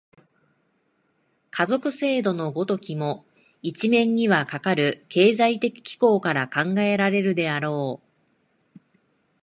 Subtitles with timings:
[1.51, 3.23] 家族制度の如きも、
[3.61, 8.79] 一面にはかかる経済的機構から考えられるであろう。